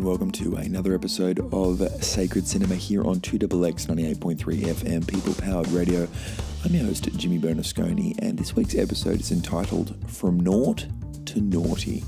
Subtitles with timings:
[0.00, 5.68] and welcome to another episode of Sacred Cinema here on 2XX 98.3 FM People Powered
[5.72, 6.08] Radio.
[6.64, 10.86] I'm your host, Jimmy Bernasconi, and this week's episode is entitled From Naught
[11.26, 12.02] to Naughty.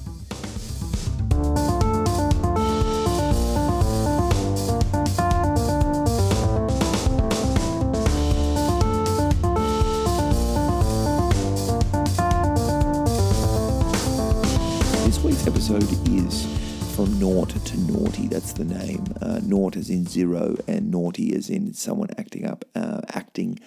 [18.55, 19.05] The name.
[19.21, 23.59] Uh, naught in zero, and naughty as in someone acting up, uh, acting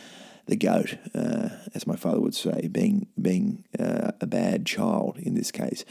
[0.45, 5.33] the goat, uh, as my father would say, being being uh, a bad child in
[5.33, 5.85] this case.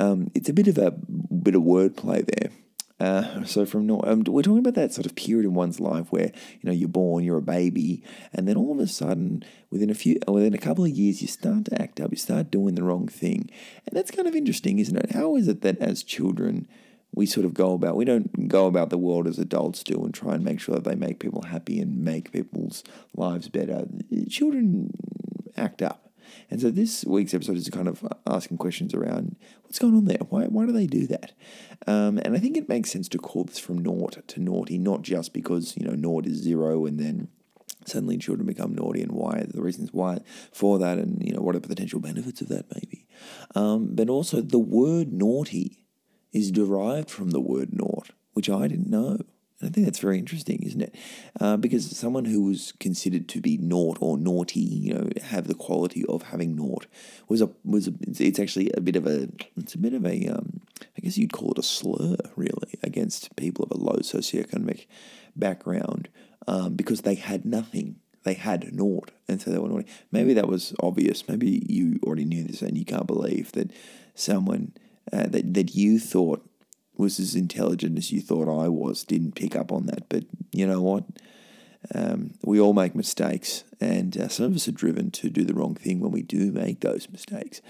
[0.00, 2.50] Um, it's a bit of a bit of wordplay there.
[2.98, 6.32] Uh, so from um, we're talking about that sort of period in one's life where
[6.60, 9.94] you know you're born, you're a baby, and then all of a sudden, within a
[9.94, 12.82] few, within a couple of years, you start to act up, you start doing the
[12.82, 13.48] wrong thing,
[13.86, 15.12] and that's kind of interesting, isn't it?
[15.12, 16.68] How is it that as children
[17.12, 20.14] we sort of go about we don't go about the world as adults do and
[20.14, 22.84] try and make sure that they make people happy and make people's
[23.16, 23.86] lives better.
[24.28, 24.92] Children
[25.56, 26.10] act up.
[26.50, 30.18] And so this week's episode is kind of asking questions around what's going on there.
[30.28, 31.32] Why, why do they do that?
[31.86, 35.02] Um, and I think it makes sense to call this from naught to naughty, not
[35.02, 37.28] just because you know naught is zero and then
[37.86, 40.18] suddenly children become naughty and why the reasons why
[40.52, 43.06] for that and you know what are the potential benefits of that maybe,
[43.54, 45.79] um, but also the word naughty
[46.32, 49.18] is derived from the word naught, which I didn't know.
[49.60, 50.94] And I think that's very interesting, isn't it?
[51.38, 55.54] Uh, because someone who was considered to be naught or naughty, you know, have the
[55.54, 56.86] quality of having naught,
[57.28, 60.28] was a was a, it's actually a bit of a it's a bit of a
[60.28, 60.60] um,
[60.96, 64.86] I guess you'd call it a slur, really, against people of a low socioeconomic
[65.36, 66.08] background
[66.46, 67.96] um, because they had nothing.
[68.22, 69.86] They had naught, and so they were naughty.
[70.12, 71.26] Maybe that was obvious.
[71.26, 73.70] Maybe you already knew this, and you can't believe that
[74.14, 74.72] someone
[75.12, 76.46] uh, that that you thought
[76.96, 80.08] was as intelligent as you thought I was didn't pick up on that.
[80.08, 81.04] But you know what?
[81.94, 85.54] Um, we all make mistakes, and uh, some of us are driven to do the
[85.54, 87.62] wrong thing when we do make those mistakes.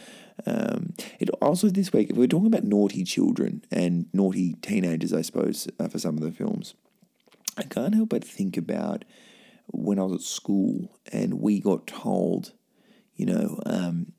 [0.47, 5.69] Um, it also this week we're talking about naughty children and naughty teenagers, I suppose,
[5.78, 6.75] uh, for some of the films.
[7.57, 9.05] I can't help but think about
[9.67, 12.53] when I was at school and we got told,
[13.15, 14.12] you know, um,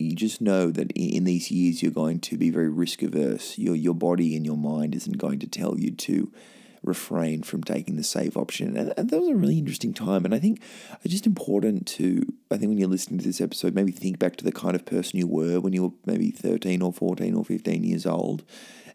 [0.00, 3.58] you just know that in these years you're going to be very risk averse.
[3.58, 6.32] Your your body and your mind isn't going to tell you to
[6.82, 8.76] refrain from taking the safe option.
[8.76, 10.24] And, and that was a really interesting time.
[10.24, 10.62] And I think
[11.02, 14.36] it's just important to I think when you're listening to this episode, maybe think back
[14.36, 17.44] to the kind of person you were when you were maybe 13 or 14 or
[17.44, 18.44] 15 years old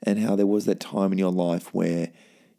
[0.03, 2.09] and how there was that time in your life where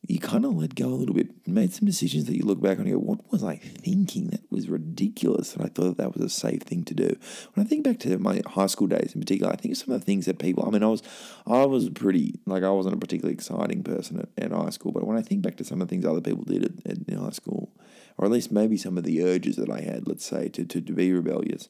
[0.03, 2.79] you kind of let go a little bit, made some decisions that you look back
[2.79, 4.29] on and go, what was I thinking?
[4.29, 5.55] That was ridiculous.
[5.55, 7.17] And I thought that, that was a safe thing to do.
[7.55, 10.01] When I think back to my high school days in particular, I think some of
[10.01, 11.03] the things that people, I mean, I was,
[11.47, 15.07] I was pretty, like, I wasn't a particularly exciting person at, at high school, but
[15.07, 17.19] when I think back to some of the things other people did at, at, in
[17.19, 17.73] high school,
[18.17, 20.81] or at least maybe some of the urges that I had, let's say, to, to,
[20.81, 21.69] to be rebellious,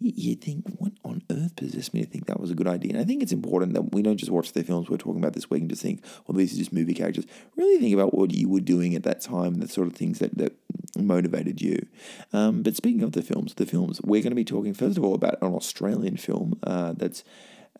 [0.00, 2.92] you think, what on earth possessed me to think that was a good idea?
[2.92, 5.32] And I think it's important that we don't just watch the films we're talking about
[5.32, 7.26] this week and just think, well, these are just movie characters.
[7.56, 10.18] Really think about what you were doing at that time, and the sort of things
[10.20, 10.56] that, that
[10.96, 11.86] motivated you.
[12.32, 15.04] Um, but speaking of the films, the films, we're going to be talking, first of
[15.04, 17.24] all, about an Australian film uh, that's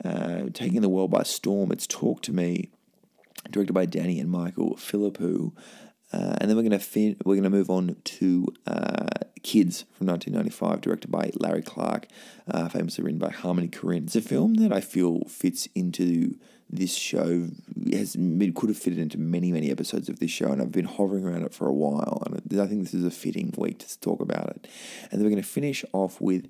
[0.05, 1.73] uh, taking the world by storm.
[1.73, 2.71] It's Talk to Me,
[3.51, 5.53] directed by Danny and Michael Philippou.
[6.13, 9.07] Uh, and then we're gonna fin- we're gonna move on to uh,
[9.43, 12.07] Kids from 1995, directed by Larry Clark,
[12.51, 14.05] uh, famously written by Harmony Korine.
[14.05, 16.37] It's a film that I feel fits into
[16.71, 17.49] this show.
[17.93, 20.87] has it could have fitted into many many episodes of this show, and I've been
[20.87, 22.23] hovering around it for a while.
[22.27, 24.67] And I think this is a fitting week to talk about it.
[25.11, 26.49] And then we're gonna finish off with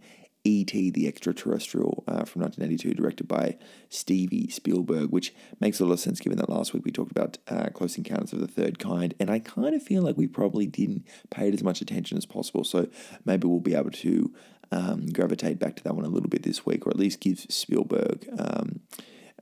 [0.48, 0.90] E.T.
[0.90, 3.56] the Extraterrestrial uh, from 1982, directed by
[3.88, 7.38] Stevie Spielberg, which makes a lot of sense given that last week we talked about
[7.48, 9.14] uh, Close Encounters of the Third Kind.
[9.20, 12.26] And I kind of feel like we probably didn't pay it as much attention as
[12.26, 12.64] possible.
[12.64, 12.88] So
[13.24, 14.34] maybe we'll be able to
[14.72, 17.46] um, gravitate back to that one a little bit this week, or at least give
[17.48, 18.80] Spielberg um,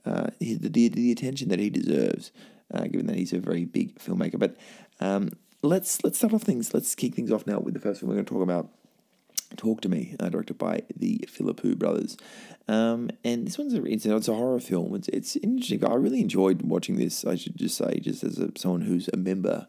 [0.04, 2.30] uh, the, the, the, attention that he deserves,
[2.72, 4.38] uh, given that he's a very big filmmaker.
[4.38, 4.56] But
[5.00, 5.30] um,
[5.62, 6.72] let's let's start off things.
[6.72, 8.70] Let's kick things off now with the first one we're going to talk about.
[9.56, 12.16] Talk to Me, uh, directed by the Philippou brothers.
[12.68, 14.94] Um, and this one's a, it's, it's a horror film.
[14.94, 15.84] It's, it's interesting.
[15.84, 19.16] I really enjoyed watching this, I should just say, just as a, someone who's a
[19.16, 19.66] member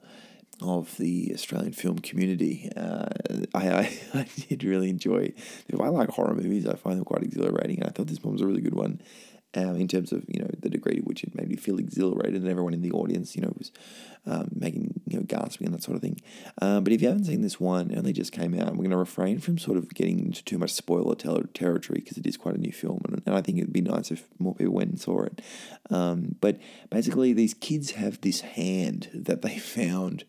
[0.62, 2.72] of the Australian film community.
[2.76, 3.10] Uh,
[3.54, 5.34] I, I, I, did really enjoy
[5.68, 7.80] If I like horror movies, I find them quite exhilarating.
[7.80, 9.02] And I thought this one was a really good one
[9.56, 12.42] um, in terms of you know the degree to which it made me feel exhilarated,
[12.42, 13.72] and everyone in the audience you know was
[14.26, 16.20] um, making you know gasping and that sort of thing.
[16.62, 18.72] Um, but if you haven't seen this one, it only just came out.
[18.72, 22.18] We're going to refrain from sort of getting into too much spoiler ter- territory because
[22.18, 24.54] it is quite a new film, and, and, I think it'd be nice if more
[24.54, 25.42] people went and saw it.
[25.90, 26.60] Um, but
[26.90, 30.26] basically, these kids have this hand that they found.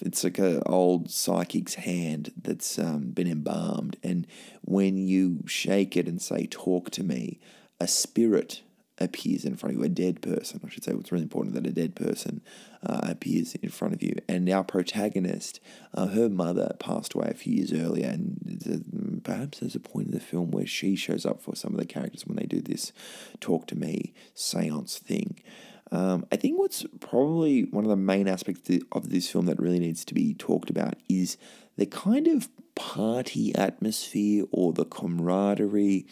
[0.00, 4.26] It's like an old psychic's hand that's um, been embalmed, and
[4.62, 7.40] when you shake it and say "talk to me,"
[7.82, 8.62] a spirit
[8.98, 10.92] appears in front of you, a dead person, I should say.
[10.92, 12.42] It's really important that a dead person
[12.86, 14.14] uh, appears in front of you.
[14.28, 15.58] And our protagonist,
[15.92, 20.12] uh, her mother passed away a few years earlier, and perhaps there's a point in
[20.12, 22.92] the film where she shows up for some of the characters when they do this
[23.40, 25.42] talk to me seance thing.
[25.90, 29.80] Um, I think what's probably one of the main aspects of this film that really
[29.80, 31.36] needs to be talked about is
[31.76, 36.06] the kind of party atmosphere or the camaraderie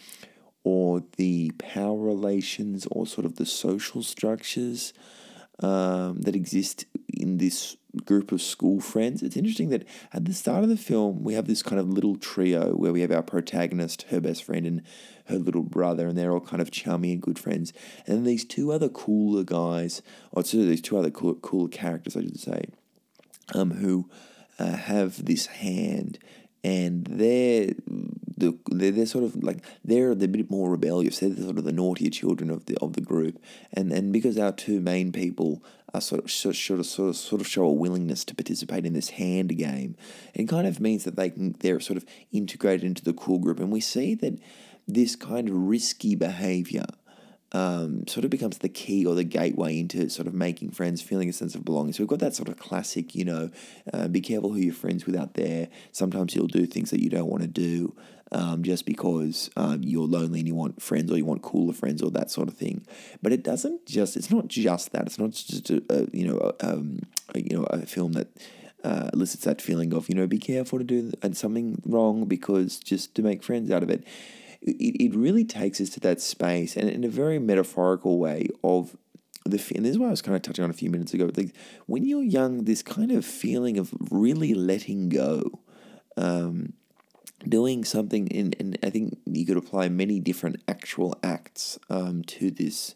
[0.63, 4.93] or the power relations or sort of the social structures
[5.59, 9.21] um, that exist in this group of school friends.
[9.21, 12.15] It's interesting that at the start of the film, we have this kind of little
[12.15, 14.81] trio where we have our protagonist, her best friend, and
[15.25, 17.73] her little brother, and they're all kind of chummy and good friends.
[18.05, 22.15] And then these two other cooler guys, or so these two other cooler, cooler characters,
[22.15, 22.65] I should say,
[23.53, 24.09] um, who
[24.57, 26.17] uh, have this hand
[26.63, 27.73] and they're
[28.41, 31.19] the they're, they're sort of like they're the bit more rebellious.
[31.19, 33.41] They're sort of the naughtier children of the of the group,
[33.71, 37.41] and and because our two main people are sort of sort of sort of sort
[37.41, 39.95] of show a willingness to participate in this hand game,
[40.33, 43.59] it kind of means that they can they're sort of integrated into the cool group,
[43.59, 44.37] and we see that
[44.87, 46.85] this kind of risky behavior
[47.53, 51.29] um, sort of becomes the key or the gateway into sort of making friends, feeling
[51.29, 51.93] a sense of belonging.
[51.93, 53.49] So we've got that sort of classic, you know,
[53.93, 55.67] uh, be careful who you're friends with out there.
[55.91, 57.93] Sometimes you'll do things that you don't want to do
[58.31, 62.01] um, just because um, you're lonely and you want friends or you want cooler friends
[62.01, 62.85] or that sort of thing.
[63.21, 65.05] But it doesn't just, it's not just that.
[65.05, 66.99] It's not just, a, a you know, a, um,
[67.35, 68.29] a, you know, a film that
[68.83, 73.13] uh, elicits that feeling of, you know, be careful to do something wrong because just
[73.15, 74.05] to make friends out of it
[74.61, 78.95] it, it really takes us to that space and in a very metaphorical way of
[79.45, 81.29] the and this is what I was kind of touching on a few minutes ago.
[81.35, 81.55] Like
[81.87, 85.59] when you're young, this kind of feeling of really letting go,
[86.15, 86.73] um,
[87.47, 92.51] doing something, in, and I think you could apply many different actual acts um, to
[92.51, 92.93] this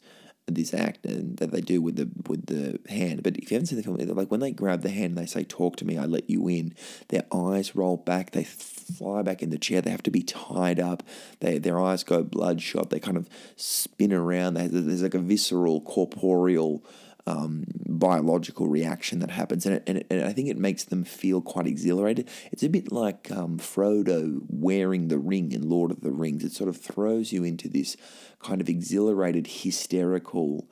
[0.48, 3.24] this act and that they do with the with the hand.
[3.24, 5.26] But if you haven't seen the film, like when they grab the hand and they
[5.26, 6.76] say "Talk to me, I let you in,"
[7.10, 9.82] their eyes roll back, they fly back in the chair.
[9.82, 11.04] They have to be tied up.
[11.40, 12.90] They their eyes go bloodshot.
[12.90, 14.54] They kind of spin around.
[14.54, 16.84] They, there's like a visceral, corporeal
[17.28, 21.04] um, biological reaction that happens, and, it, and, it, and, I think it makes them
[21.04, 22.30] feel quite exhilarated.
[22.52, 26.44] It's a bit like um, Frodo wearing the ring in Lord of the Rings.
[26.44, 27.98] It sort of throws you into this
[28.40, 30.70] kind of exhilarated, hysterical,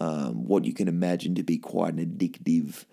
[0.00, 2.84] um, what you can imagine to be quite an addictive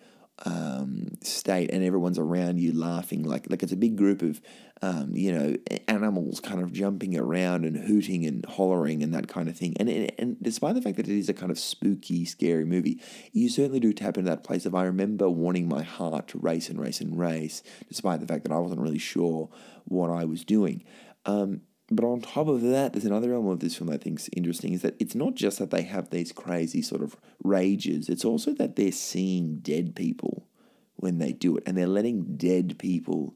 [0.45, 4.41] um, state, and everyone's around you laughing like like it's a big group of
[4.81, 5.55] um, you know
[5.87, 9.75] animals kind of jumping around and hooting and hollering and that kind of thing.
[9.79, 12.99] And and despite the fact that it is a kind of spooky, scary movie,
[13.31, 16.69] you certainly do tap into that place of I remember wanting my heart to race
[16.69, 19.49] and race and race, despite the fact that I wasn't really sure
[19.85, 20.83] what I was doing.
[21.25, 21.61] Um,
[21.91, 24.73] but on top of that, there's another element of this film I think is interesting
[24.73, 28.53] is that it's not just that they have these crazy sort of rages, it's also
[28.53, 30.47] that they're seeing dead people
[30.95, 33.35] when they do it and they're letting dead people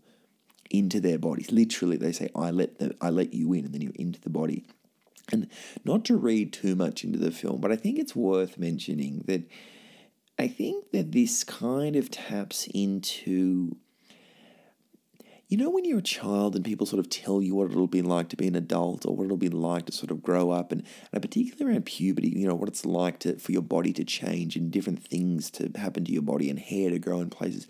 [0.70, 1.52] into their bodies.
[1.52, 4.30] Literally, they say, I let, the, I let you in, and then you're into the
[4.30, 4.66] body.
[5.32, 5.50] And
[5.84, 9.50] not to read too much into the film, but I think it's worth mentioning that
[10.38, 13.78] I think that this kind of taps into
[15.48, 18.02] you know, when you're a child and people sort of tell you what it'll be
[18.02, 20.72] like to be an adult or what it'll be like to sort of grow up,
[20.72, 24.04] and, and particularly around puberty, you know, what it's like to, for your body to
[24.04, 27.68] change and different things to happen to your body and hair to grow in places.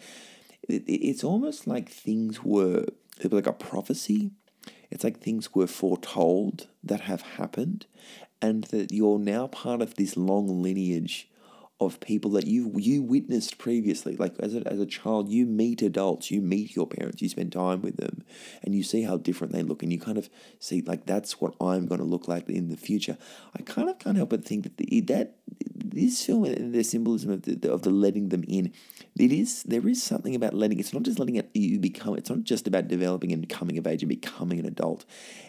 [0.68, 2.86] It, it, it's almost like things were,
[3.24, 4.32] like a prophecy.
[4.90, 7.88] It's like things were foretold that have happened,
[8.42, 11.30] and that you're now part of this long lineage
[11.80, 14.16] of people that you you witnessed previously.
[14.16, 17.52] Like as a, as a child, you meet adults, you meet your parents, you spend
[17.52, 18.24] time with them,
[18.64, 20.30] and you see how different they look, and you kind of
[20.60, 23.18] see like that's what I'm going to look like in the future.
[23.58, 25.36] I kind of can't help but think that the, that
[25.96, 28.74] this film and the symbolism of the, of the letting them in,
[29.18, 30.80] it is there is something about letting.
[30.80, 32.16] It's not just letting it you become.
[32.18, 35.06] It's not just about developing and coming of age and becoming an adult.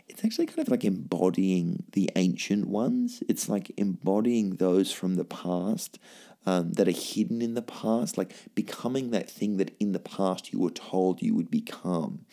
[0.08, 3.22] It's actually kind of like embodying the ancient ones.
[3.28, 5.98] It's like embodying those from the past
[6.46, 10.52] um, that are hidden in the past, like becoming that thing that in the past
[10.52, 12.24] you were told you would become.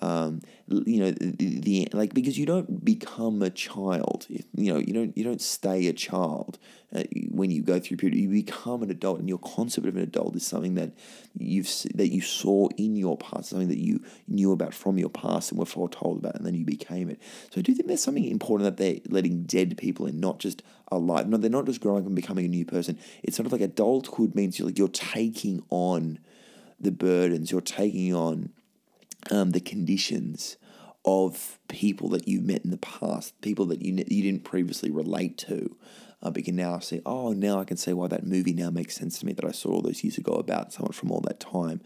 [0.00, 4.26] Um, you know the, the like because you don't become a child.
[4.28, 6.58] You know you don't you don't stay a child
[6.94, 8.22] uh, when you go through puberty.
[8.22, 10.92] You become an adult, and your concept of an adult is something that
[11.36, 15.50] you've that you saw in your past, something that you knew about from your past
[15.50, 17.20] and were foretold about, and then you became it.
[17.50, 20.62] So I do think there's something important that they're letting dead people in, not just
[20.92, 21.28] alive.
[21.28, 22.98] No, they're not just growing and becoming a new person.
[23.22, 26.18] It's sort of like adulthood means you're like you're taking on
[26.80, 28.50] the burdens, you're taking on
[29.30, 30.56] um, the conditions
[31.04, 35.38] of people that you met in the past, people that you you didn't previously relate
[35.38, 35.76] to.
[36.20, 38.70] Uh, but you can now see, oh, now I can see why that movie now
[38.70, 41.20] makes sense to me that I saw all those years ago about someone from all
[41.20, 41.80] that time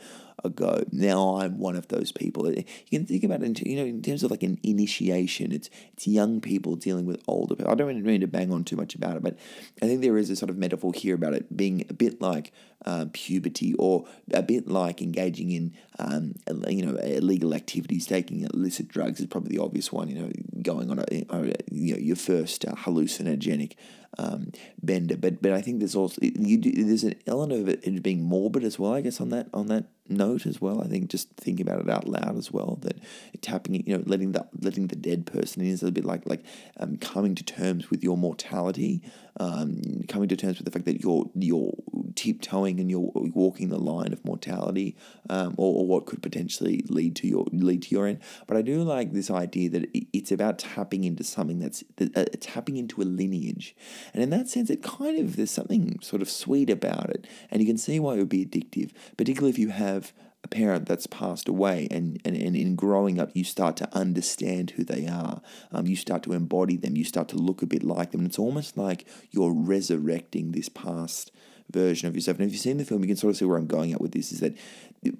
[0.44, 0.84] ago.
[0.90, 2.50] Now I'm one of those people.
[2.52, 5.52] You can think about it, in, you know, in terms of like an initiation.
[5.52, 7.72] It's it's young people dealing with older people.
[7.72, 9.38] I don't really mean to bang on too much about it, but
[9.82, 12.52] I think there is a sort of metaphor here about it being a bit like
[12.84, 16.34] um, puberty or a bit like engaging in um,
[16.68, 20.08] you know illegal activities, taking illicit drugs is probably the obvious one.
[20.08, 20.30] You know,
[20.62, 23.74] going on a, a you know your first uh, hallucinogenic
[24.18, 25.16] um, bender.
[25.16, 28.78] But but I think there's also do, there's an element of it being morbid as
[28.78, 28.94] well.
[28.94, 30.82] I guess on that on that note as well.
[30.82, 32.78] I think just thinking about it out loud as well.
[32.82, 32.98] That
[33.40, 36.44] tapping, you know, letting the letting the dead person in is a bit like like
[36.78, 39.02] um, coming to terms with your mortality,
[39.38, 41.72] um, coming to terms with the fact that you're you're
[42.14, 44.96] tiptoeing and you're walking the line of mortality,
[45.30, 48.20] um, or, or what could potentially lead to your lead to your end.
[48.46, 52.76] But I do like this idea that it's about tapping into something that's uh, tapping
[52.76, 53.74] into a lineage,
[54.12, 57.60] and in that sense, it kind of there's something sort of sweet about it, and
[57.60, 60.12] you can see why it would be addictive, particularly if you have
[60.44, 64.70] a parent that's passed away and, and, and in growing up you start to understand
[64.72, 65.40] who they are.
[65.70, 66.96] Um, you start to embody them.
[66.96, 68.22] You start to look a bit like them.
[68.22, 71.30] And it's almost like you're resurrecting this past
[71.72, 72.38] version of yourself.
[72.38, 74.00] And if you've seen the film, you can sort of see where I'm going at
[74.00, 74.56] with this is that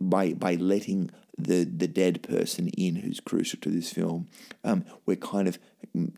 [0.01, 4.29] by by letting the the dead person in who's crucial to this film,
[4.65, 5.59] um, we're kind of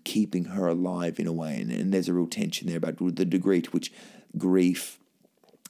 [0.05, 1.61] keeping her alive in a way.
[1.61, 3.93] And, and there's a real tension there about the degree to which
[4.37, 4.99] grief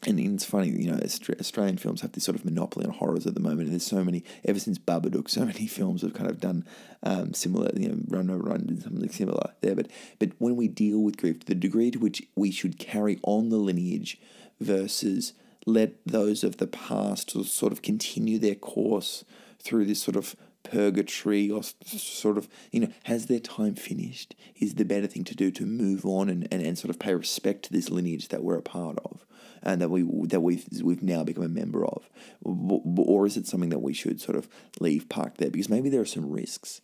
[0.07, 0.99] and it's funny, you know,
[1.41, 4.05] Australian films have this sort of monopoly on horrors at the moment, and there's so
[4.05, 6.65] many, ever since Babadook, so many films have kind of done
[7.03, 9.75] um, similar, you know, Run Rabbit Run did something similar there.
[9.75, 13.49] But but when we deal with grief, the degree to which we should carry on
[13.49, 14.19] the lineage
[14.65, 15.33] versus
[15.67, 19.25] let those of the past sort of continue their course
[19.59, 24.35] through this sort of purgatory or sort of, you know, has their time finished?
[24.57, 27.15] Is the better thing to do to move on and, and, and sort of pay
[27.15, 29.25] respect to this lineage that we're a part of
[29.63, 32.09] and that we that we've we've now become a member of,
[32.45, 34.49] or is it something that we should sort of
[34.81, 35.51] leave parked there?
[35.51, 36.83] Because maybe there are some risks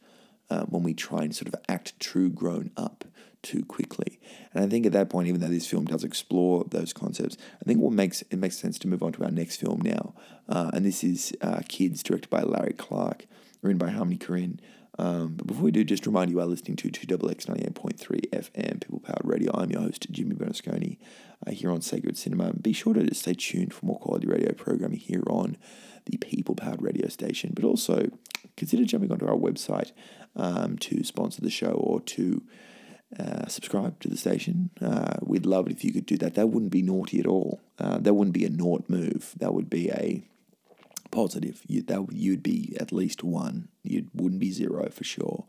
[0.49, 3.05] um, when we try and sort of act true grown up
[3.42, 4.20] too quickly.
[4.52, 7.64] And I think at that point, even though this film does explore those concepts, I
[7.64, 10.14] think what makes it makes sense to move on to our next film now.
[10.49, 13.26] Uh, and this is uh, Kids, directed by Larry Clark,
[13.62, 14.59] written by Harmony Korine.
[14.99, 19.00] Um, but before we do, just remind you are listening to 2XX 98.3 FM, People
[19.00, 19.52] Powered Radio.
[19.54, 20.99] I'm your host, Jimmy Bernasconi,
[21.47, 22.52] uh, here on Sacred Cinema.
[22.52, 25.56] Be sure to stay tuned for more quality radio programming here on
[26.04, 27.52] the People Powered Radio station.
[27.54, 28.11] But also
[28.56, 29.92] consider jumping onto our website
[30.37, 32.42] um, to sponsor the show or to
[33.19, 34.71] uh, subscribe to the station.
[34.81, 36.35] Uh, we'd love it if you could do that.
[36.35, 37.61] That wouldn't be naughty at all.
[37.79, 39.35] Uh, that wouldn't be a naught move.
[39.38, 40.23] That would be a
[41.11, 41.62] positive.
[41.67, 43.69] You, that you'd be at least one.
[43.83, 45.45] You wouldn't be zero for sure.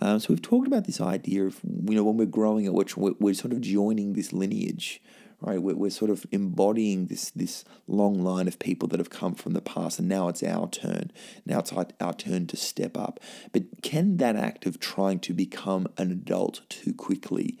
[0.00, 2.96] Um, so we've talked about this idea of you know when we're growing up, which
[2.96, 5.02] we're, we're sort of joining this lineage
[5.42, 5.60] right?
[5.62, 9.52] We're, we're sort of embodying this this long line of people that have come from
[9.52, 11.10] the past, and now it's our turn.
[11.44, 13.20] Now it's our, our turn to step up.
[13.52, 17.58] But can that act of trying to become an adult too quickly,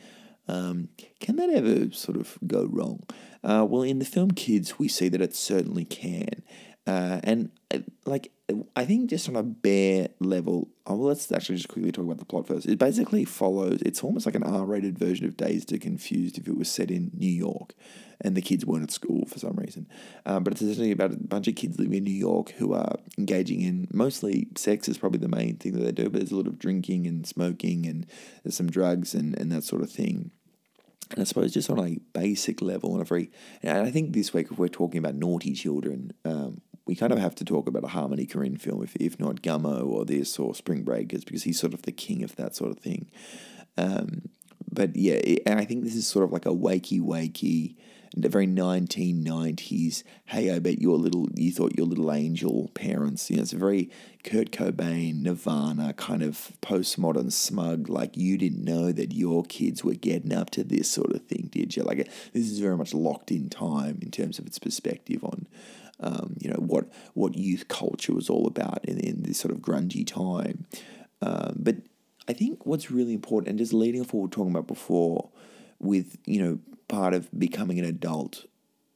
[0.48, 0.88] um,
[1.20, 3.02] can that ever sort of go wrong?
[3.44, 6.42] Uh, well, in the film Kids, we see that it certainly can.
[6.86, 8.32] Uh, and uh, like
[8.76, 12.18] I think just on a bare level, oh, well, let's actually just quickly talk about
[12.18, 12.66] the plot first.
[12.66, 13.82] It basically follows.
[13.82, 17.10] It's almost like an R-rated version of Dazed and Confused if it was set in
[17.14, 17.74] New York,
[18.20, 19.86] and the kids weren't at school for some reason.
[20.26, 22.96] Um, but it's essentially about a bunch of kids living in New York who are
[23.18, 26.36] engaging in mostly sex is probably the main thing that they do, but there's a
[26.36, 28.06] lot of drinking and smoking and
[28.42, 30.30] there's some drugs and and that sort of thing.
[31.10, 33.30] And I suppose just on a basic level, and a very,
[33.62, 37.18] and I think this week if we're talking about naughty children, um, we kind of
[37.18, 40.54] have to talk about a Harmony Korine film, if, if not Gummo or this or
[40.54, 43.10] Spring Breakers, because he's sort of the king of that sort of thing.
[43.78, 44.22] Um,
[44.70, 47.76] but yeah, it, I think this is sort of like a wakey wakey,
[48.16, 50.02] the very 1990s.
[50.24, 53.30] Hey, I bet your little, you thought your little angel parents.
[53.30, 53.90] You know, it's a very
[54.24, 57.88] Kurt Cobain, Nirvana kind of postmodern smug.
[57.88, 61.48] Like you didn't know that your kids were getting up to this sort of thing,
[61.52, 61.82] did you?
[61.84, 65.46] Like this is very much locked in time in terms of its perspective on
[66.02, 69.60] um, you know what what youth culture was all about in, in this sort of
[69.60, 70.66] grungy time.
[71.20, 71.76] Um, but
[72.28, 75.30] I think what's really important, and just leading off what we were talking about before,
[75.78, 78.46] with you know part of becoming an adult,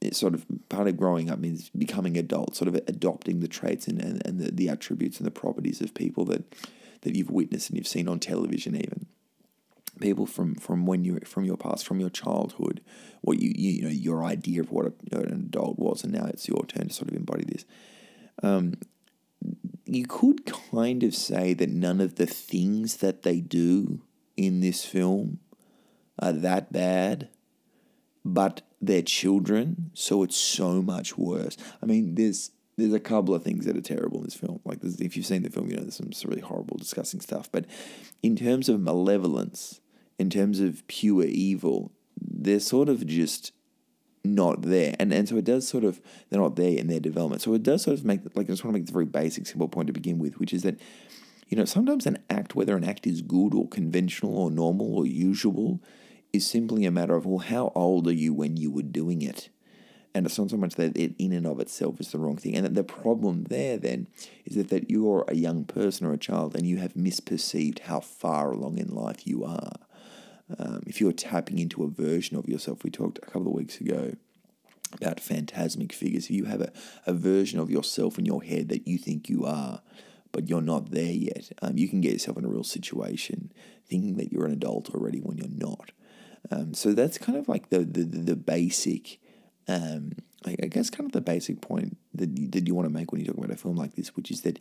[0.00, 3.86] it's sort of part of growing up means becoming adult, sort of adopting the traits
[3.88, 6.44] and, and, and the, the attributes and the properties of people that
[7.02, 9.06] that you've witnessed and you've seen on television even
[10.00, 12.80] people from from when you from your past, from your childhood,
[13.20, 16.26] what you you, you know your idea of what a, an adult was, and now
[16.26, 17.64] it's your turn to sort of embody this.
[18.42, 18.74] Um,
[19.84, 24.02] you could kind of say that none of the things that they do
[24.36, 25.38] in this film
[26.18, 27.28] are that bad,
[28.24, 31.56] but they're children, so it's so much worse.
[31.82, 34.60] I mean, there's there's a couple of things that are terrible in this film.
[34.64, 37.50] Like, if you've seen the film, you know there's some really horrible, disgusting stuff.
[37.50, 37.64] But
[38.22, 39.80] in terms of malevolence,
[40.18, 43.52] in terms of pure evil, they're sort of just
[44.24, 44.94] not there.
[44.98, 47.42] And and so it does sort of they're not there in their development.
[47.42, 49.46] So it does sort of make like I just want to make the very basic
[49.46, 50.78] simple point to begin with, which is that
[51.48, 55.06] you know, sometimes an act, whether an act is good or conventional or normal or
[55.06, 55.80] usual,
[56.32, 59.48] is simply a matter of well, how old are you when you were doing it?
[60.12, 62.56] And it's not so much that it in and of itself is the wrong thing.
[62.56, 64.08] And the problem there then
[64.46, 68.00] is that, that you're a young person or a child and you have misperceived how
[68.00, 69.74] far along in life you are.
[70.58, 73.80] Um, if you're tapping into a version of yourself, we talked a couple of weeks
[73.80, 74.12] ago
[74.92, 76.26] about phantasmic figures.
[76.26, 76.72] If you have a,
[77.06, 79.82] a version of yourself in your head that you think you are,
[80.32, 83.52] but you're not there yet, um, you can get yourself in a real situation
[83.88, 85.90] thinking that you're an adult already when you're not.
[86.50, 89.18] Um, so that's kind of like the the, the basic,
[89.66, 90.12] um,
[90.46, 93.20] I guess, kind of the basic point that you, that you want to make when
[93.20, 94.60] you talk about a film like this, which is that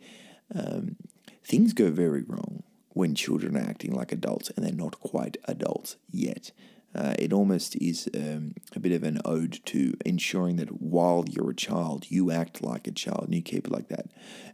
[0.54, 0.96] um,
[1.44, 2.64] things go very wrong
[2.96, 6.50] when children are acting like adults and they're not quite adults yet.
[6.94, 11.50] Uh, it almost is um, a bit of an ode to ensuring that while you're
[11.50, 14.06] a child, you act like a child and you keep it like that.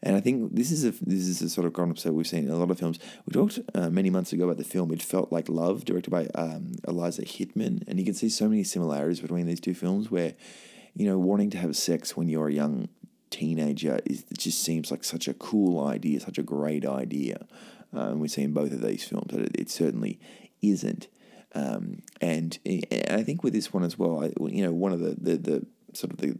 [0.02, 2.50] And I think this is a this is a sort of concept we've seen in
[2.50, 2.98] a lot of films.
[3.26, 6.26] We talked uh, many months ago about the film "It Felt Like Love," directed by
[6.34, 10.10] um, Eliza Hittman, and you can see so many similarities between these two films.
[10.10, 10.34] Where
[10.94, 12.88] you know wanting to have sex when you're a young
[13.30, 17.46] teenager is it just seems like such a cool idea, such a great idea.
[17.92, 20.18] Um, we see in both of these films that it, it certainly
[20.60, 21.08] isn't.
[21.54, 25.00] Um, and, and I think with this one as well, I, you know, one of
[25.00, 26.38] the, the, the sort of the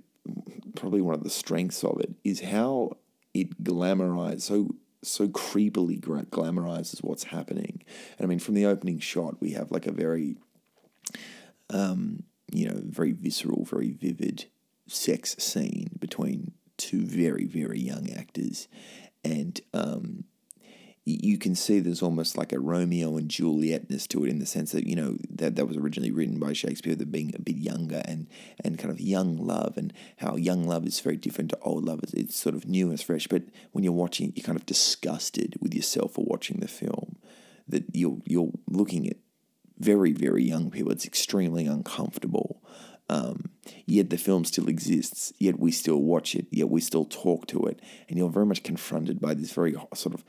[0.75, 2.97] probably one of the strengths of it is how
[3.35, 4.69] it glamorizes so
[5.05, 7.83] so creepily glamorizes what's happening.
[8.19, 10.37] And I mean, from the opening shot, we have like a very,
[11.71, 14.47] um, you know, very visceral, very vivid
[14.87, 18.69] sex scene between two very very young actors,
[19.25, 20.25] and um,
[21.05, 24.71] you can see there's almost like a Romeo and Julietness to it in the sense
[24.71, 28.03] that you know that that was originally written by Shakespeare, that being a bit younger
[28.05, 28.29] and
[28.63, 32.01] and kind of young love and how young love is very different to old love.
[32.05, 34.67] It's, it's sort of new and fresh, but when you're watching it, you're kind of
[34.67, 37.17] disgusted with yourself for watching the film.
[37.67, 39.17] That you're you're looking at
[39.79, 40.93] very very young people.
[40.93, 42.63] It's extremely uncomfortable.
[43.09, 43.51] Um,
[43.85, 45.33] yet the film still exists.
[45.39, 46.47] Yet we still watch it.
[46.53, 50.15] Yet we still talk to it, and you're very much confronted by this very sort
[50.15, 50.25] of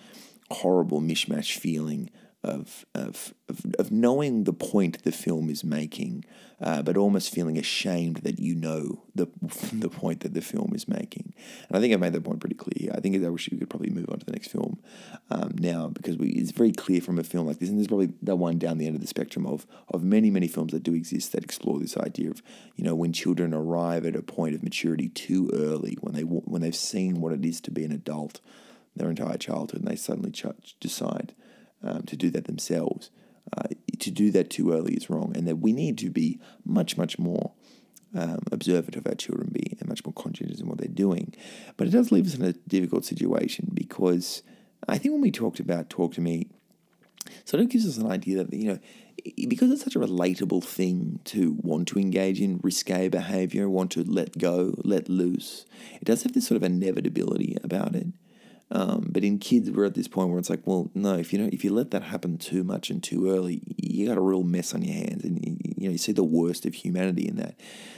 [0.54, 2.10] horrible mishmash feeling
[2.44, 6.26] of, of, of, of, knowing the point the film is making,
[6.60, 9.28] uh, but almost feeling ashamed that you know the,
[9.72, 11.34] the point that the film is making.
[11.70, 12.92] And I think I've made that point pretty clear.
[12.94, 14.80] I think I wish we could probably move on to the next film
[15.30, 18.12] um, now because we, it's very clear from a film like this, and there's probably
[18.22, 20.94] the one down the end of the spectrum of, of many, many films that do
[20.94, 22.42] exist that explore this idea of,
[22.76, 26.62] you know, when children arrive at a point of maturity too early, when, they, when
[26.62, 28.42] they've seen what it is to be an adult
[28.96, 30.46] their entire childhood, and they suddenly ch-
[30.80, 31.34] decide
[31.84, 33.10] um, to do that themselves.
[33.56, 33.68] Uh,
[34.00, 37.20] to do that too early is wrong, and that we need to be much, much
[37.20, 37.52] more
[38.16, 41.34] um, observant of our children, be and much more conscientious in what they're doing.
[41.78, 44.44] But it does leave us in a difficult situation because
[44.88, 46.50] I think when we talked about talk to me,
[47.46, 48.80] sort of gives us an idea that you know
[49.48, 54.04] because it's such a relatable thing to want to engage in risque behavior, want to
[54.04, 58.08] let go, let loose, it does have this sort of inevitability about it.
[58.74, 61.38] Um, but in kids, we're at this point where it's like, well, no, if you
[61.38, 64.42] know, if you let that happen too much and too early, you got a real
[64.42, 67.36] mess on your hands, and you, you know you see the worst of humanity in
[67.36, 67.56] that.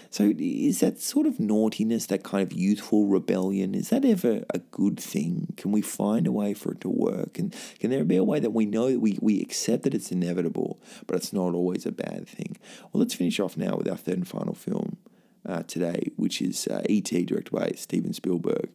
[0.10, 4.60] So, is that sort of naughtiness, that kind of youthful rebellion, is that ever a
[4.60, 5.54] good thing?
[5.56, 7.40] Can we find a way for it to work?
[7.40, 10.12] And can there be a way that we know that we, we accept that it's
[10.12, 12.58] inevitable, but it's not always a bad thing?
[12.92, 14.98] Well, let's finish off now with our third and final film
[15.46, 18.70] uh, today, which is uh, E.T., directed by Steven Spielberg.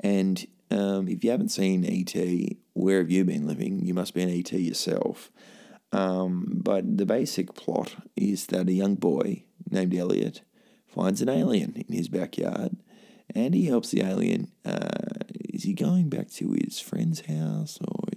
[0.00, 2.14] And um, if you haven't seen ET,
[2.72, 3.84] where have you been living?
[3.84, 5.30] You must be an ET yourself.
[5.92, 10.40] Um, but the basic plot is that a young boy named Elliot
[10.86, 12.76] finds an alien in his backyard
[13.34, 14.50] and he helps the alien.
[14.64, 14.88] Uh,
[15.52, 18.08] is he going back to his friend's house or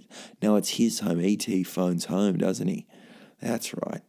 [0.42, 0.56] no?
[0.56, 1.20] It's his home.
[1.20, 2.86] ET phones home, doesn't he?
[3.40, 4.02] That's right,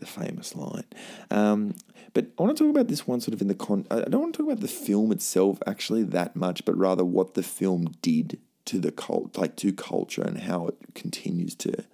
[0.00, 0.84] the famous line.
[1.30, 1.74] Um,
[2.12, 3.86] but I want to talk about this one sort of in the con.
[3.90, 7.34] I don't want to talk about the film itself actually that much, but rather what
[7.34, 11.84] the film did to the cult, like to culture, and how it continues to,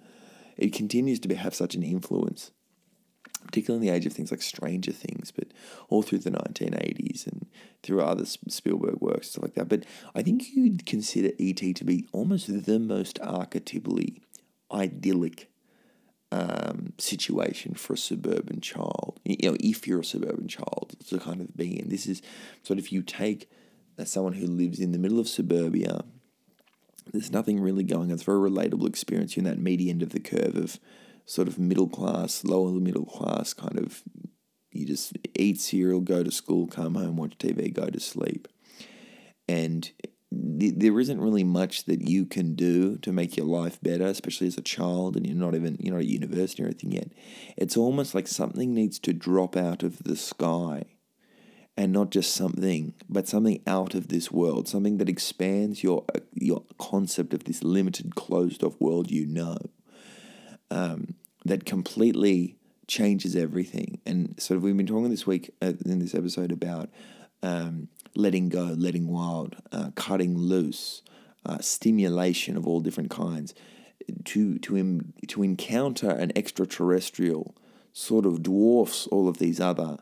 [0.57, 2.51] it continues to be, have such an influence
[3.47, 5.47] particularly in the age of things like Stranger Things, but
[5.89, 7.47] all through the 1980s and
[7.81, 9.69] through other Spielberg works, stuff like that.
[9.69, 11.73] But I think you'd consider E.T.
[11.73, 14.21] to be almost the most archetypally
[14.71, 15.49] idyllic
[16.31, 19.19] um, situation for a suburban child.
[19.23, 21.89] You know, if you're a suburban child to kind of be in.
[21.89, 22.21] This is
[22.63, 23.49] sort of if you take
[24.05, 26.01] someone who lives in the middle of suburbia,
[27.11, 28.11] there's nothing really going on.
[28.11, 29.35] It's a very relatable experience.
[29.35, 30.79] You're in that meaty end of the curve of
[31.25, 34.03] sort of middle class, lower middle class kind of.
[34.71, 38.47] You just eat cereal, go to school, come home, watch TV, go to sleep.
[39.47, 39.89] And
[40.31, 44.57] there isn't really much that you can do to make your life better, especially as
[44.57, 47.11] a child, and you're not even you're not at university or anything yet.
[47.55, 50.83] It's almost like something needs to drop out of the sky,
[51.77, 56.63] and not just something, but something out of this world, something that expands your your
[56.77, 59.57] concept of this limited, closed off world you know
[60.71, 62.55] um, that completely
[62.87, 63.99] changes everything.
[64.05, 66.89] And sort of, we've been talking this week uh, in this episode about
[67.43, 71.03] um, letting go, letting wild, uh, cutting loose,
[71.45, 73.53] uh, stimulation of all different kinds.
[74.25, 77.55] To to to encounter an extraterrestrial
[77.93, 79.97] sort of dwarfs all of these other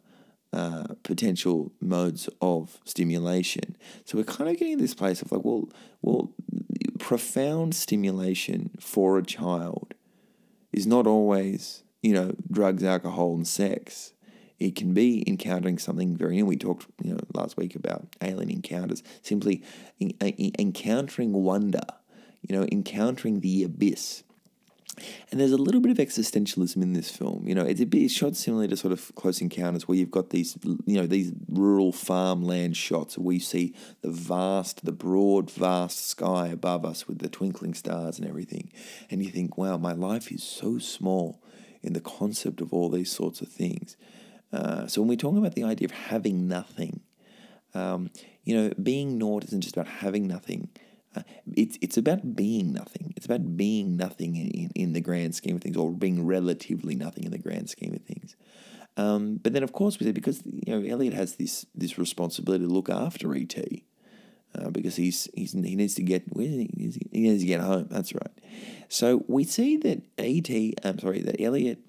[0.53, 3.75] uh, potential modes of stimulation.
[4.05, 5.69] So we're kind of getting this place of like, well,
[6.01, 6.31] well,
[6.99, 9.93] profound stimulation for a child
[10.71, 14.13] is not always, you know, drugs, alcohol, and sex.
[14.59, 16.45] It can be encountering something very new.
[16.45, 19.03] We talked, you know, last week about alien encounters.
[19.21, 19.63] Simply
[20.01, 21.83] uh, encountering wonder,
[22.41, 24.23] you know, encountering the abyss.
[25.29, 27.45] And there's a little bit of existentialism in this film.
[27.47, 30.11] You know, it's a bit it's shot similarly to sort of Close Encounters, where you've
[30.11, 35.51] got these, you know, these rural farmland shots where you see the vast, the broad,
[35.51, 38.71] vast sky above us with the twinkling stars and everything,
[39.11, 41.41] and you think, wow, my life is so small
[41.83, 43.97] in the concept of all these sorts of things.
[44.51, 47.01] Uh, so when we talk about the idea of having nothing,
[47.73, 48.09] um,
[48.43, 50.69] you know, being naught isn't just about having nothing.
[51.15, 51.21] Uh,
[51.55, 53.13] it's it's about being nothing.
[53.15, 56.95] It's about being nothing in, in, in, the grand scheme of things, or being relatively
[56.95, 58.35] nothing in the grand scheme of things.
[58.97, 62.65] Um, but then, of course, we say because you know Elliot has this this responsibility
[62.65, 63.55] to look after ET,
[64.57, 66.69] uh, because he's, he's he needs to get he?
[67.11, 67.87] he needs to get home.
[67.89, 68.31] That's right.
[68.89, 70.49] So we see that ET,
[70.85, 71.79] I'm sorry, that Elliot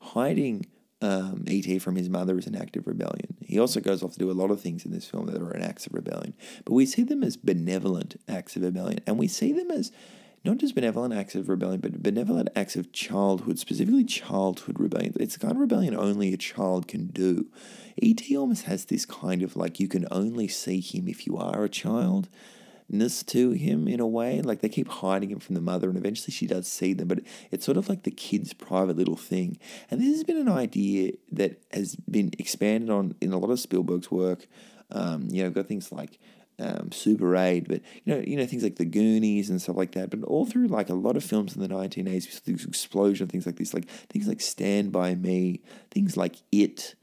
[0.00, 0.66] hiding
[1.02, 1.78] um, E.T.
[1.78, 3.36] from his mother is an act of rebellion.
[3.40, 5.52] He also goes off to do a lot of things in this film that are
[5.52, 6.34] an acts of rebellion.
[6.64, 9.00] But we see them as benevolent acts of rebellion.
[9.06, 9.92] And we see them as
[10.44, 15.14] not just benevolent acts of rebellion, but benevolent acts of childhood, specifically childhood rebellion.
[15.18, 17.46] It's the kind of rebellion only a child can do.
[17.96, 18.36] E.T.
[18.36, 21.68] almost has this kind of like you can only see him if you are a
[21.68, 22.28] child
[22.90, 24.40] ness to him in a way.
[24.42, 27.20] Like they keep hiding him from the mother, and eventually she does see them, but
[27.50, 29.58] it's sort of like the kid's private little thing.
[29.90, 33.60] And this has been an idea that has been expanded on in a lot of
[33.60, 34.46] Spielberg's work.
[34.92, 36.18] Um, you know, got things like
[36.60, 39.92] um, Super 8, but you know, you know things like the Goonies and stuff like
[39.92, 40.10] that.
[40.10, 43.46] But all through like a lot of films in the 1980s, this explosion of things
[43.46, 46.94] like this, like things like Stand by Me, things like It,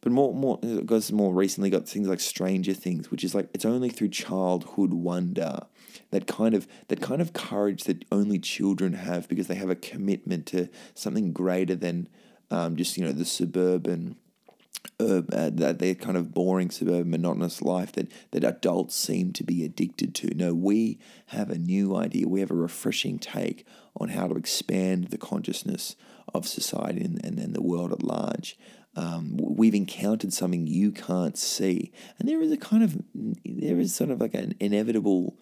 [0.00, 3.64] but more, more, goes more recently got things like Stranger Things, which is like it's
[3.66, 5.60] only through childhood wonder,
[6.10, 9.76] that kind of that kind of courage that only children have because they have a
[9.76, 12.08] commitment to something greater than
[12.50, 14.16] um, just you know the suburban.
[14.98, 19.62] Uh, that their kind of boring suburban monotonous life that, that adults seem to be
[19.62, 20.34] addicted to.
[20.34, 22.26] No, we have a new idea.
[22.26, 25.96] We have a refreshing take on how to expand the consciousness
[26.32, 28.56] of society and, and, and the world at large
[28.96, 31.92] um, we've encountered something you can't see.
[32.18, 32.98] And there is a kind of,
[33.44, 35.36] there is sort of like an inevitable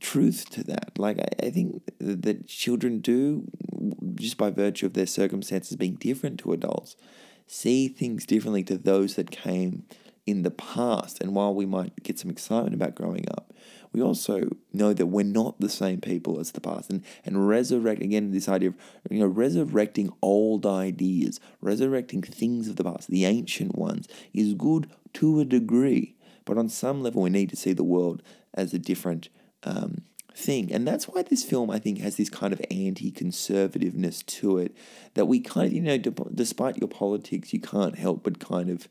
[0.00, 0.98] truth to that.
[0.98, 3.44] Like, I, I think that children do,
[4.14, 6.96] just by virtue of their circumstances being different to adults,
[7.46, 9.84] see things differently to those that came
[10.28, 11.22] in the past.
[11.22, 13.54] And while we might get some excitement about growing up,
[13.92, 16.90] we also know that we're not the same people as the past.
[16.90, 18.74] And, and resurrect, again, this idea of,
[19.10, 24.90] you know, resurrecting old ideas, resurrecting things of the past, the ancient ones, is good
[25.14, 26.14] to a degree.
[26.44, 29.30] But on some level, we need to see the world as a different
[29.64, 30.02] um,
[30.34, 30.70] thing.
[30.70, 34.76] And that's why this film, I think, has this kind of anti conservativeness to it
[35.14, 38.88] that we kind of, you know, despite your politics, you can't help but kind of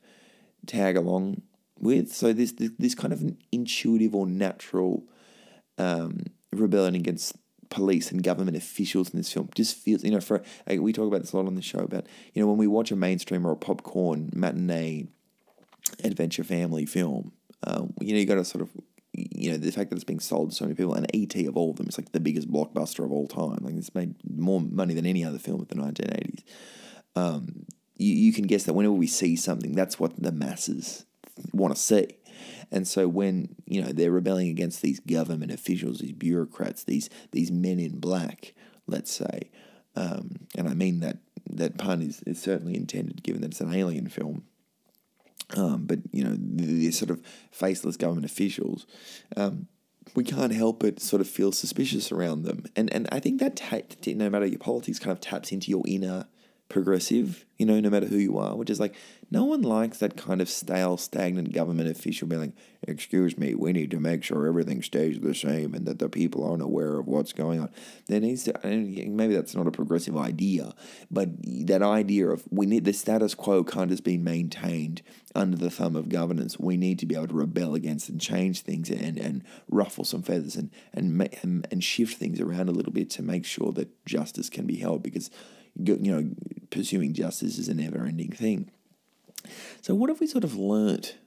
[0.66, 1.42] tag along
[1.80, 2.14] with.
[2.14, 5.04] So this this, this kind of an intuitive or natural
[5.78, 7.36] um, rebellion against
[7.70, 11.08] police and government officials in this film just feels you know for like, we talk
[11.08, 13.46] about this a lot on the show about you know when we watch a mainstream
[13.46, 15.06] or a popcorn matinee
[16.04, 17.32] adventure family film
[17.64, 18.70] um, you know you got to sort of
[19.14, 21.58] you know the fact that it's being sold to so many people and ET of
[21.58, 24.62] all of them is like the biggest blockbuster of all time like it's made more
[24.62, 26.44] money than any other film of the 1980s
[27.16, 27.66] um,
[27.98, 31.06] you, you can guess that whenever we see something that's what the masses
[31.54, 32.08] want to see
[32.72, 37.52] and so when you know they're rebelling against these government officials, these bureaucrats, these these
[37.52, 38.54] men in black,
[38.88, 39.50] let's say,
[39.96, 41.18] um, and I mean that
[41.50, 44.44] that pun is, is certainly intended, given that it's an alien film.
[45.56, 48.86] Um, but you know these sort of faceless government officials,
[49.38, 49.68] um,
[50.14, 53.56] we can't help but sort of feel suspicious around them, and and I think that
[53.56, 56.28] ta- no matter your politics, kind of taps into your inner
[56.70, 58.94] progressive, you know, no matter who you are, which is like
[59.32, 62.52] no one likes that kind of stale, stagnant government official being like,
[62.82, 66.46] excuse me, we need to make sure everything stays the same and that the people
[66.46, 67.70] aren't aware of what's going on.
[68.08, 70.74] There needs to, maybe that's not a progressive idea,
[71.10, 71.30] but
[71.68, 75.02] that idea of we need the status quo can't just be maintained
[75.36, 76.60] under the thumb of governance.
[76.60, 80.22] We need to be able to rebel against and change things and, and ruffle some
[80.22, 84.06] feathers and, and, and, and shift things around a little bit to make sure that
[84.06, 85.30] justice can be held because
[85.80, 86.30] you know,
[86.70, 88.70] pursuing justice is a never ending thing.
[89.82, 91.18] So, what have we sort of learnt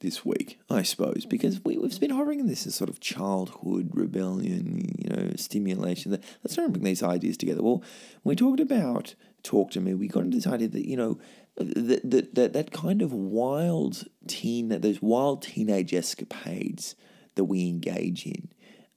[0.00, 1.26] this week, I suppose?
[1.26, 6.10] Because we, we've been hovering in this as sort of childhood rebellion, you know, stimulation.
[6.10, 7.62] Let's try and bring these ideas together.
[7.62, 7.82] Well,
[8.24, 11.18] we talked about Talk to Me, we got into this idea that, you know,
[11.56, 16.94] that, that, that, that kind of wild teen, those wild teenage escapades
[17.34, 18.48] that we engage in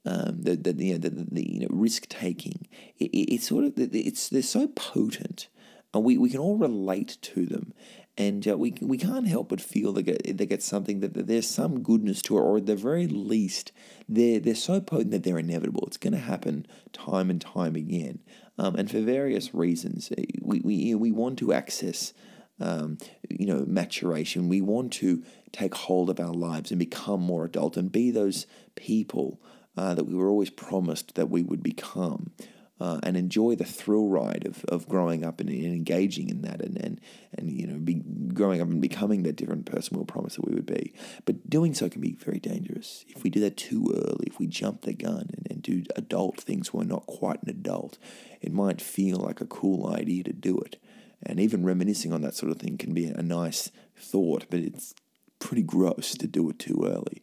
[0.06, 2.66] um, the, the, you know, the, the you know, risk taking.
[2.98, 5.48] It, it, it's sort of it's they're so potent,
[5.94, 7.72] and we, we can all relate to them,
[8.16, 11.48] and uh, we we can't help but feel get they get something that, that there's
[11.48, 13.72] some goodness to it, or at the very least,
[14.08, 15.84] they're they're so potent that they're inevitable.
[15.86, 18.18] It's going to happen time and time again,
[18.58, 22.12] um, and for various reasons, uh, we we we want to access.
[22.60, 24.48] Um, you know, maturation.
[24.48, 28.46] We want to take hold of our lives and become more adult and be those
[28.76, 29.40] people
[29.76, 32.30] uh, that we were always promised that we would become.
[32.80, 36.60] Uh, and enjoy the thrill ride of, of growing up and, and engaging in that
[36.60, 37.00] and, and,
[37.38, 38.02] and you know be,
[38.34, 40.92] growing up and becoming that different person we were promised that we would be.
[41.24, 43.04] But doing so can be very dangerous.
[43.08, 46.40] If we do that too early, if we jump the gun and, and do adult
[46.40, 47.96] things when we're not quite an adult,
[48.40, 50.76] it might feel like a cool idea to do it.
[51.22, 54.94] And even reminiscing on that sort of thing can be a nice thought, but it's
[55.38, 57.22] pretty gross to do it too early.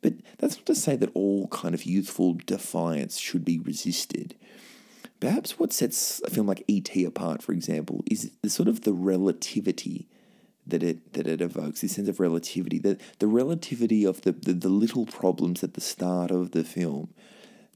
[0.00, 4.34] But that's not to say that all kind of youthful defiance should be resisted.
[5.22, 7.04] Perhaps what sets a film like E.T.
[7.04, 10.08] apart, for example, is the sort of the relativity
[10.66, 14.52] that it that it evokes, this sense of relativity, the, the relativity of the, the,
[14.52, 17.14] the little problems at the start of the film.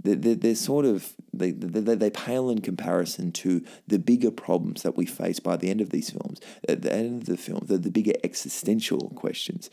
[0.02, 4.96] They're, they're, sort of they, they, they pale in comparison to the bigger problems that
[4.96, 7.78] we face by the end of these films at the end of the film the,
[7.78, 9.70] the bigger existential questions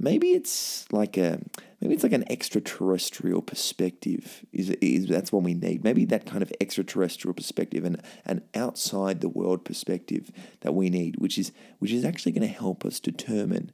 [0.00, 1.40] maybe it's like a
[1.80, 6.42] maybe it's like an extraterrestrial perspective is, is that's what we need maybe that kind
[6.42, 11.92] of extraterrestrial perspective and an outside the world perspective that we need which is which
[11.92, 13.70] is actually going to help us determine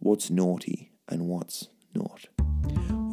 [0.00, 2.26] what's naughty and what's not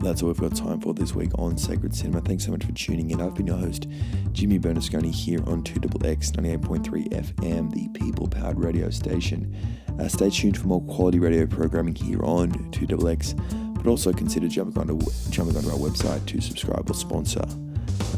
[0.01, 2.21] that's all we've got time for this week on Sacred Cinema.
[2.21, 3.21] Thanks so much for tuning in.
[3.21, 3.87] I've been your host,
[4.33, 9.55] Jimmy Bernasconi, here on 2XX 98.3 FM, the people powered radio station.
[9.99, 14.77] Uh, stay tuned for more quality radio programming here on 2XX, but also consider jumping
[14.77, 17.45] onto, jumping onto our website to subscribe or sponsor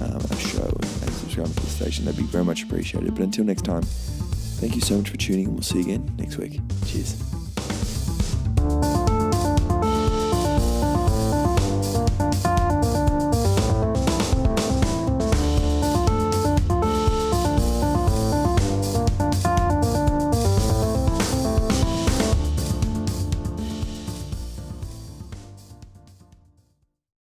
[0.01, 2.05] um, our show and subscribe to the station.
[2.05, 3.13] That'd be very much appreciated.
[3.13, 6.15] But until next time, thank you so much for tuning, and we'll see you again
[6.17, 6.59] next week.
[6.85, 7.36] Cheers.